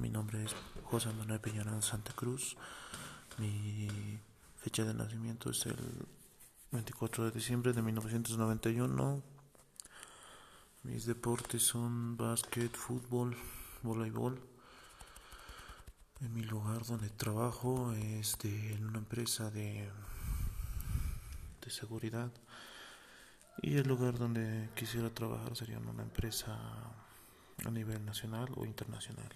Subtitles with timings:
[0.00, 0.54] Mi nombre es
[0.84, 2.56] José Manuel Peñarán Santa Cruz.
[3.36, 3.88] Mi
[4.56, 6.06] fecha de nacimiento es el
[6.70, 9.22] 24 de diciembre de 1991.
[10.84, 13.36] Mis deportes son básquet, fútbol,
[13.82, 14.40] voleibol.
[16.20, 19.90] En mi lugar donde trabajo es en una empresa de,
[21.60, 22.30] de seguridad.
[23.62, 26.56] Y el lugar donde quisiera trabajar sería en una empresa
[27.64, 29.28] a nivel nacional o internacional.